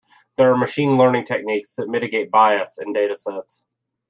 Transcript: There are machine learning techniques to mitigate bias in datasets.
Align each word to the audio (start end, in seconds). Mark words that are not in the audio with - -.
There 0.35 0.51
are 0.51 0.57
machine 0.57 0.97
learning 0.97 1.25
techniques 1.27 1.75
to 1.75 1.85
mitigate 1.85 2.31
bias 2.31 2.79
in 2.79 2.91
datasets. 2.91 3.61